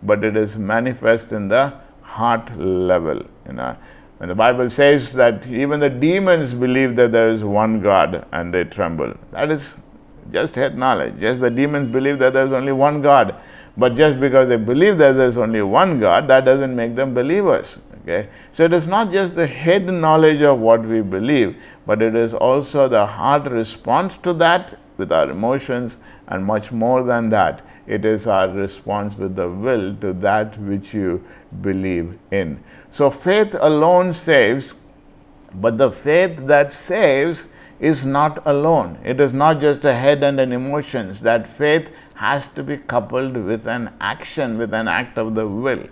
[0.03, 3.21] but it is manifest in the heart level.
[3.47, 3.77] You know,
[4.25, 8.55] When the Bible says that even the demons believe that there is one God and
[8.55, 9.75] they tremble, that is
[10.33, 11.21] just head knowledge.
[11.21, 13.35] Just the demons believe that there is only one God.
[13.77, 17.13] But just because they believe that there is only one God, that doesn't make them
[17.13, 17.77] believers.
[18.01, 18.31] Okay?
[18.55, 22.33] So it is not just the head knowledge of what we believe, but it is
[22.33, 25.97] also the heart response to that with our emotions,
[26.29, 30.95] and much more than that, it is our response with the will to that which
[30.95, 31.23] you
[31.61, 32.63] believe in.
[32.93, 34.73] So faith alone saves,
[35.55, 37.45] but the faith that saves
[37.81, 38.99] is not alone.
[39.05, 41.21] It is not just a head and an emotions.
[41.21, 45.85] That faith has to be coupled with an action, with an act of the will.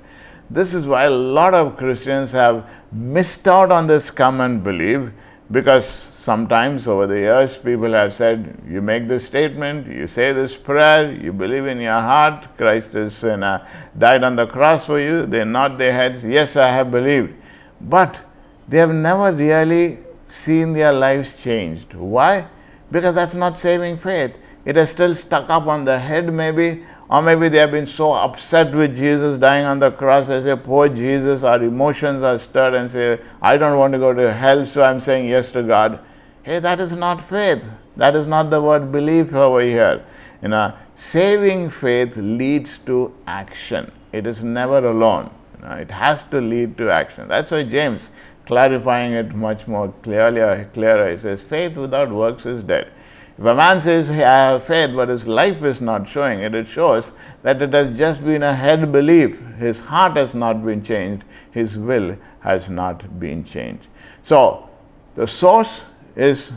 [0.49, 5.13] This is why a lot of Christians have missed out on this come and believe
[5.51, 10.57] because sometimes over the years people have said, You make this statement, you say this
[10.57, 13.67] prayer, you believe in your heart, Christ has uh,
[13.99, 17.35] died on the cross for you, they nod their heads, Yes, I have believed.
[17.81, 18.21] But
[18.69, 19.99] they have never really
[20.29, 21.93] seen their lives changed.
[21.95, 22.47] Why?
[22.93, 24.33] Because that's not saving faith.
[24.65, 28.13] It is still stuck up on the head, maybe, or maybe they have been so
[28.13, 30.29] upset with Jesus dying on the cross.
[30.29, 34.13] They say, Poor Jesus, our emotions are stirred and say, I don't want to go
[34.15, 35.99] to hell, so I'm saying yes to God.
[36.45, 37.63] Hey, that is not faith.
[37.97, 40.05] That is not the word belief over here.
[40.43, 43.93] You know, saving faith leads to action.
[44.13, 45.33] It is never alone.
[45.57, 47.29] You know, it has to lead to action.
[47.29, 48.09] That's why James,
[48.47, 52.91] clarifying it much more clearly, clearer, he says, faith without works is dead.
[53.39, 56.67] If a man says he has faith but his life is not showing it, it
[56.67, 57.13] shows
[57.43, 59.39] that it has just been a head belief.
[59.59, 63.87] His heart has not been changed, his will has not been changed.
[64.25, 64.69] So,
[65.15, 65.81] the source
[66.17, 66.51] is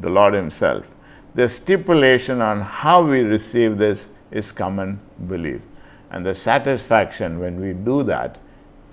[0.00, 0.84] the Lord Himself.
[1.34, 5.60] The stipulation on how we receive this is common belief.
[6.10, 8.38] And the satisfaction when we do that,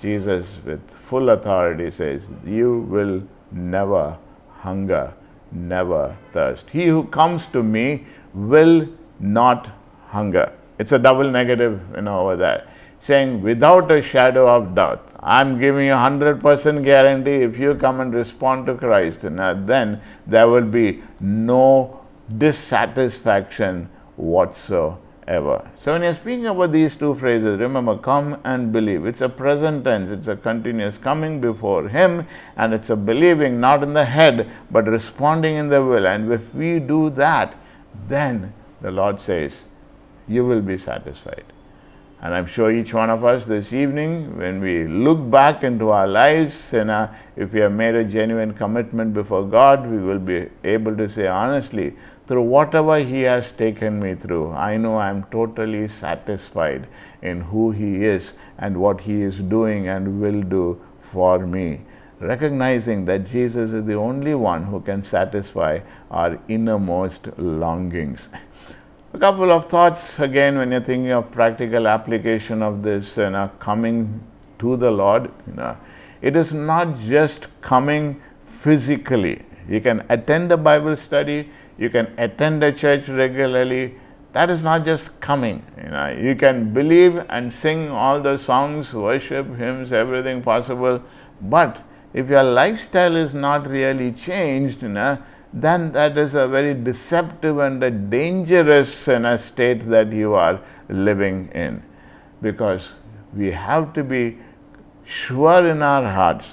[0.02, 4.18] Jesus, with full authority, says, You will never
[4.52, 5.14] hunger
[5.52, 6.66] never thirst.
[6.72, 8.88] He who comes to me will
[9.20, 9.70] not
[10.08, 10.52] hunger.
[10.78, 12.68] It's a double negative, you know, over there.
[13.02, 17.76] Saying without a shadow of doubt, I'm giving you a hundred percent guarantee if you
[17.76, 22.00] come and respond to Christ, now then there will be no
[22.38, 25.70] dissatisfaction whatsoever.
[25.84, 29.06] So when you're speaking about these two phrases, remember come and believe.
[29.06, 33.84] It's a present tense, it's a continuous coming before Him, and it's a believing not
[33.84, 36.08] in the head, but responding in the will.
[36.08, 37.56] And if we do that,
[38.08, 39.66] then the Lord says,
[40.28, 41.44] You will be satisfied.
[42.22, 46.08] And I'm sure each one of us this evening, when we look back into our
[46.08, 47.08] lives, and uh,
[47.38, 51.28] if we have made a genuine commitment before God, we will be able to say
[51.28, 51.96] honestly,
[52.28, 56.88] through whatever He has taken me through, I know I'm totally satisfied
[57.22, 60.82] in who He is and what He is doing and will do
[61.14, 61.82] for me.
[62.20, 65.80] Recognizing that Jesus is the only one who can satisfy
[66.12, 68.28] our innermost longings.
[69.12, 73.50] A couple of thoughts again when you're thinking of practical application of this you know,
[73.60, 74.22] coming
[74.60, 75.32] to the Lord.
[75.48, 75.78] You know,
[76.22, 78.22] it is not just coming
[78.62, 79.42] physically.
[79.68, 81.50] You can attend a Bible study,
[81.80, 83.96] you can attend a church regularly.
[84.34, 85.66] That is not just coming.
[85.84, 91.02] You know, you can believe and sing all the songs, worship, hymns, everything possible.
[91.42, 91.82] But
[92.14, 95.18] if your lifestyle is not really changed, you know,
[95.54, 101.50] then that is a very deceptive and a dangerous know, state that you are living
[101.54, 101.84] in.
[102.42, 102.90] Because
[103.36, 104.38] we have to be
[105.06, 106.46] sure in our hearts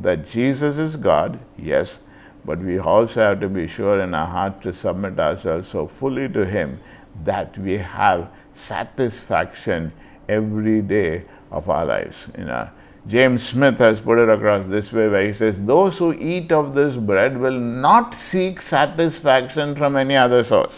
[0.00, 1.98] that Jesus is God, yes,
[2.44, 6.28] but we also have to be sure in our heart to submit ourselves so fully
[6.28, 6.80] to Him
[7.24, 9.92] that we have satisfaction
[10.28, 12.16] every day of our lives.
[12.36, 12.68] You know,
[13.08, 16.74] James Smith has put it across this way where he says, Those who eat of
[16.76, 20.74] this bread will not seek satisfaction from any other source.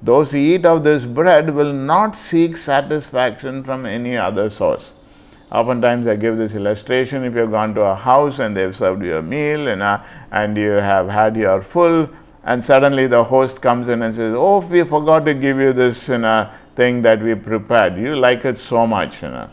[0.00, 4.92] Those who eat of this bread will not seek satisfaction from any other source.
[5.50, 9.16] Oftentimes, I give this illustration if you've gone to a house and they've served you
[9.16, 9.82] a meal and,
[10.30, 12.08] and you have had your full,
[12.44, 16.06] and suddenly the host comes in and says, Oh, we forgot to give you this
[16.06, 17.96] you know, thing that we prepared.
[17.96, 19.20] You like it so much.
[19.20, 19.50] You know.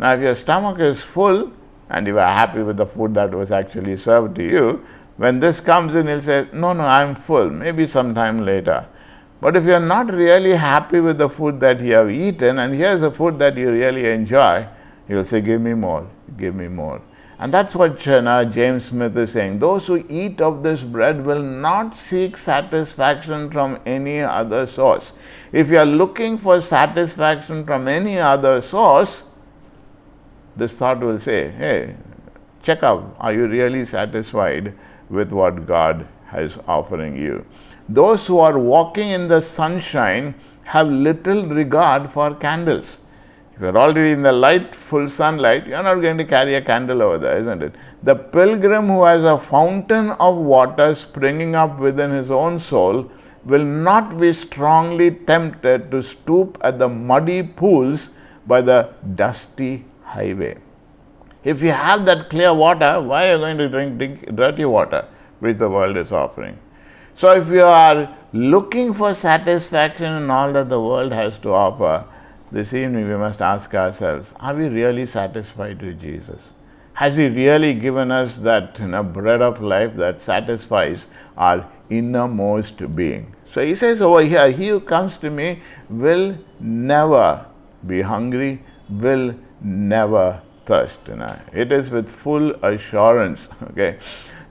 [0.00, 1.52] Now, if your stomach is full
[1.90, 4.82] and you are happy with the food that was actually served to you,
[5.18, 8.86] when this comes in, you'll say, No, no, I'm full, maybe sometime later.
[9.42, 13.02] But if you're not really happy with the food that you have eaten, and here's
[13.02, 14.66] a food that you really enjoy,
[15.06, 17.02] you'll say, Give me more, give me more.
[17.38, 19.58] And that's what James Smith is saying.
[19.58, 25.12] Those who eat of this bread will not seek satisfaction from any other source.
[25.52, 29.22] If you are looking for satisfaction from any other source,
[30.60, 31.96] this thought will say, Hey,
[32.62, 34.72] check out are you really satisfied
[35.08, 36.06] with what God
[36.36, 37.44] is offering you?
[37.88, 40.34] Those who are walking in the sunshine
[40.64, 42.98] have little regard for candles.
[43.54, 47.02] If you're already in the light, full sunlight, you're not going to carry a candle
[47.02, 47.74] over there, isn't it?
[48.04, 53.10] The pilgrim who has a fountain of water springing up within his own soul
[53.44, 58.10] will not be strongly tempted to stoop at the muddy pools
[58.46, 59.84] by the dusty
[60.14, 60.56] highway.
[61.42, 65.06] If you have that clear water, why are you going to drink, drink dirty water
[65.38, 66.58] which the world is offering?
[67.14, 72.04] So, if you are looking for satisfaction in all that the world has to offer,
[72.52, 76.40] this evening we must ask ourselves are we really satisfied with Jesus?
[76.94, 81.06] Has He really given us that you know, bread of life that satisfies
[81.36, 83.34] our innermost being?
[83.52, 87.46] So He says over here, He who comes to me will never
[87.86, 90.98] be hungry, will never thirst.
[91.08, 91.38] You know.
[91.52, 93.48] It is with full assurance.
[93.70, 93.98] Okay.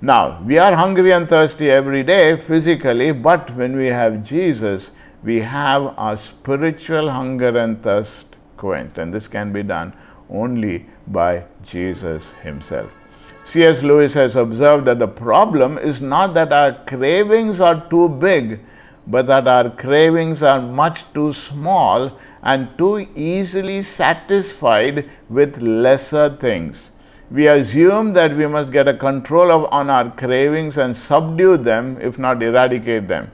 [0.01, 4.91] Now, we are hungry and thirsty every day physically, but when we have Jesus,
[5.23, 8.97] we have our spiritual hunger and thirst quenched.
[8.97, 9.93] And this can be done
[10.29, 12.89] only by Jesus Himself.
[13.45, 13.81] C.S.
[13.83, 18.59] Lewis has observed that the problem is not that our cravings are too big,
[19.07, 22.11] but that our cravings are much too small
[22.43, 26.89] and too easily satisfied with lesser things.
[27.31, 31.97] We assume that we must get a control of, on our cravings and subdue them,
[32.01, 33.31] if not eradicate them.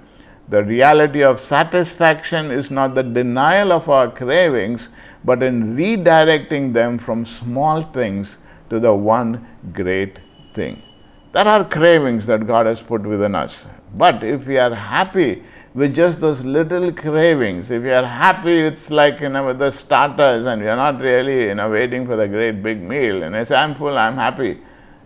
[0.50, 4.90] The reality of satisfaction is not the denial of our cravings,
[5.24, 8.38] but in redirecting them from small things
[8.70, 10.20] to the one great
[10.54, 10.82] thing.
[11.32, 13.56] There are cravings that God has put within us.
[13.96, 15.44] But if we are happy
[15.76, 17.70] with just those little cravings.
[17.70, 21.44] If you are happy, it's like you know with the starters, and you're not really
[21.48, 23.24] you know waiting for the great big meal.
[23.24, 24.62] And I say, I'm full, I'm happy.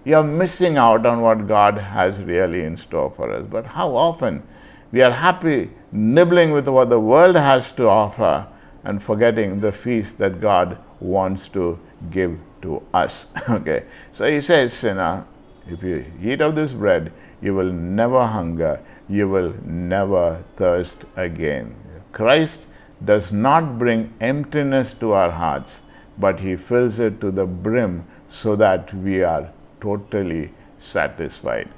[0.06, 3.46] You're missing out on what God has really in store for us.
[3.50, 4.44] But how often
[4.92, 8.48] we are happy nibbling with what the world has to offer
[8.84, 11.78] and forgetting the feast that God wants to
[12.12, 13.26] give to us.
[13.50, 13.86] okay.
[14.14, 15.26] So he says, you know,
[15.68, 17.12] if you eat of this bread,
[17.42, 18.80] you will never hunger
[19.10, 21.76] you will never thirst again.
[22.12, 22.60] Christ
[23.04, 25.72] does not bring emptiness to our hearts,
[26.18, 29.50] but He fills it to the brim so that we are
[29.82, 31.70] totally satisfied.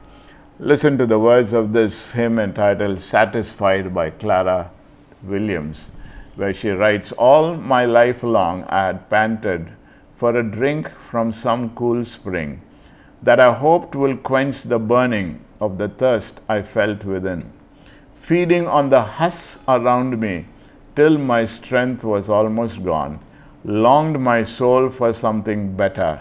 [0.60, 4.70] Listen to the words of this hymn entitled Satisfied by Clara
[5.24, 5.78] Williams,
[6.36, 9.70] where she writes All my life long I had panted
[10.18, 12.62] for a drink from some cool spring
[13.24, 17.54] that I hoped will quench the burning of the thirst I felt within,
[18.16, 20.48] feeding on the husks around me
[20.96, 23.20] till my strength was almost gone,
[23.64, 26.20] longed my soul for something better,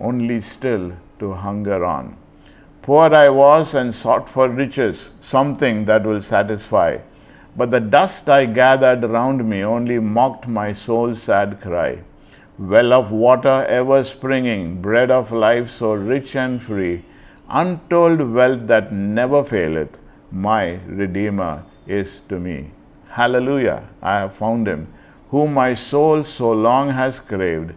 [0.00, 2.16] only still to hunger on.
[2.82, 6.98] Poor I was and sought for riches, something that will satisfy.
[7.56, 11.98] But the dust I gathered round me only mocked my soul's sad cry.
[12.58, 17.04] Well of water ever springing, bread of life so rich and free,
[17.50, 19.98] untold wealth that never faileth,
[20.30, 22.70] my Redeemer is to me.
[23.08, 24.92] Hallelujah, I have found him,
[25.30, 27.72] whom my soul so long has craved.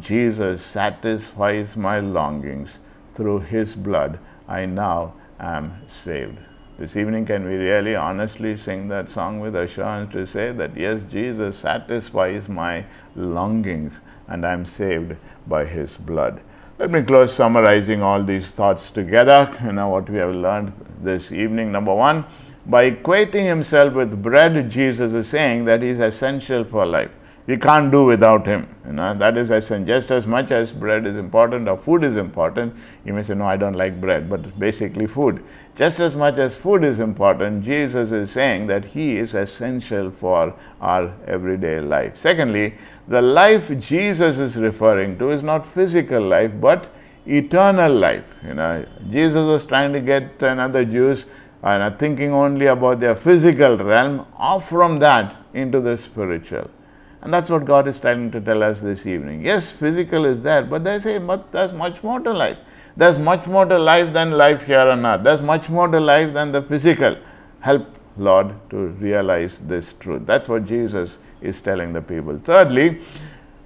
[0.00, 2.70] Jesus satisfies my longings.
[3.16, 6.38] Through his blood I now am saved.
[6.78, 11.00] This evening, can we really honestly sing that song with assurance to say that yes,
[11.10, 13.94] Jesus satisfies my longings
[14.28, 15.16] and I'm saved
[15.46, 16.40] by his blood?
[16.78, 19.50] Let me close summarizing all these thoughts together.
[19.64, 21.72] You know what we have learned this evening.
[21.72, 22.26] Number one,
[22.66, 27.10] by equating himself with bread, Jesus is saying that he is essential for life.
[27.46, 28.74] We can't do without him.
[28.84, 29.86] You know, that is essential.
[29.86, 32.74] Just as much as bread is important or food is important,
[33.04, 35.44] you may say, No, I don't like bread, but basically food.
[35.76, 40.52] Just as much as food is important, Jesus is saying that he is essential for
[40.80, 42.14] our everyday life.
[42.16, 42.74] Secondly,
[43.06, 46.90] the life Jesus is referring to is not physical life, but
[47.26, 48.24] eternal life.
[48.44, 51.24] You know, Jesus was trying to get another Jews
[51.62, 56.70] and are thinking only about their physical realm, off from that into the spiritual.
[57.26, 59.44] And that's what God is trying to tell us this evening.
[59.44, 62.56] Yes, physical is there, but there's, a, there's much more to life.
[62.96, 65.24] There's much more to life than life here on earth.
[65.24, 67.16] There's much more to life than the physical.
[67.58, 67.84] Help,
[68.16, 70.22] Lord, to realize this truth.
[70.24, 72.40] That's what Jesus is telling the people.
[72.44, 73.00] Thirdly,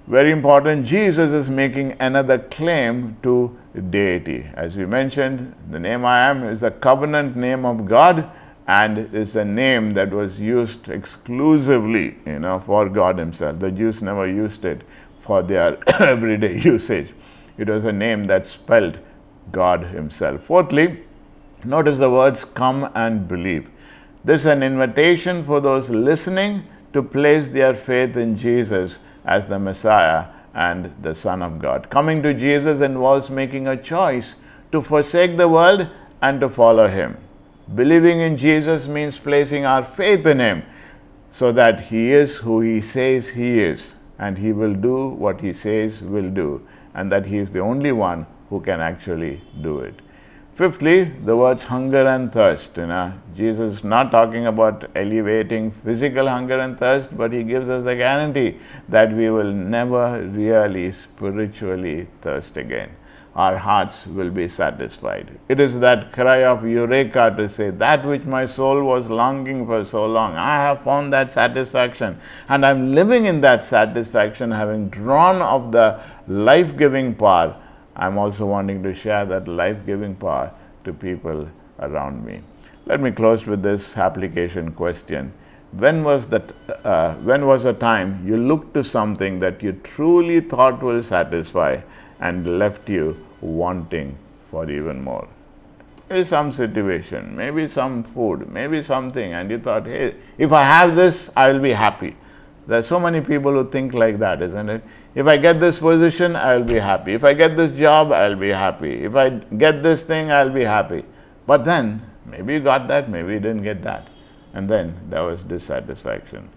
[0.07, 3.55] very important, Jesus is making another claim to
[3.91, 4.43] deity.
[4.55, 8.27] As we mentioned, the name I am is the covenant name of God
[8.67, 13.59] and is a name that was used exclusively you know for God himself.
[13.59, 14.81] The Jews never used it
[15.23, 17.13] for their everyday usage.
[17.57, 18.97] It was a name that spelled
[19.51, 20.41] God Himself.
[20.45, 21.03] Fourthly,
[21.63, 23.69] notice the words come and believe.
[24.23, 29.59] This is an invitation for those listening to place their faith in Jesus as the
[29.59, 31.89] Messiah and the Son of God.
[31.89, 34.33] Coming to Jesus involves making a choice
[34.71, 35.87] to forsake the world
[36.21, 37.17] and to follow Him.
[37.75, 40.63] Believing in Jesus means placing our faith in Him
[41.31, 45.53] so that He is who He says He is and He will do what He
[45.53, 49.95] says will do and that He is the only one who can actually do it.
[50.55, 52.75] Fifthly, the words hunger and thirst.
[52.75, 57.69] You know, Jesus is not talking about elevating physical hunger and thirst, but he gives
[57.69, 58.59] us a guarantee
[58.89, 62.91] that we will never really spiritually thirst again.
[63.35, 65.39] Our hearts will be satisfied.
[65.47, 69.85] It is that cry of Eureka to say, That which my soul was longing for
[69.85, 72.19] so long, I have found that satisfaction.
[72.49, 77.55] And I'm living in that satisfaction, having drawn of the life giving power
[77.95, 80.51] I'm also wanting to share that life giving power
[80.85, 81.47] to people
[81.79, 82.41] around me.
[82.85, 85.33] Let me close with this application question.
[85.73, 86.51] When was, that,
[86.83, 91.79] uh, when was a time you looked to something that you truly thought will satisfy
[92.21, 94.17] and left you wanting
[94.49, 95.27] for even more?
[96.09, 100.95] Maybe some situation, maybe some food, maybe something, and you thought, hey, if I have
[100.95, 102.15] this, I will be happy.
[102.67, 104.83] There are so many people who think like that, isn't it?
[105.15, 107.13] If I get this position, I'll be happy.
[107.13, 109.03] If I get this job, I'll be happy.
[109.03, 111.03] If I get this thing, I'll be happy.
[111.47, 114.07] But then, maybe you got that, maybe you didn't get that.
[114.53, 116.49] And then there was dissatisfaction.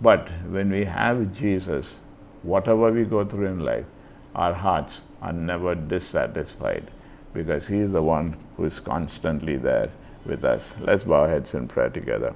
[0.00, 1.86] But when we have Jesus,
[2.42, 3.86] whatever we go through in life,
[4.34, 6.90] our hearts are never dissatisfied
[7.34, 9.90] because He is the one who is constantly there
[10.24, 10.62] with us.
[10.80, 12.34] Let's bow our heads in prayer together.